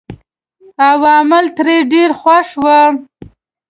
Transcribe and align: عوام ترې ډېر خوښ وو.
عوام 0.89 1.29
ترې 1.55 1.77
ډېر 1.91 2.09
خوښ 2.19 2.49
وو. 2.63 2.79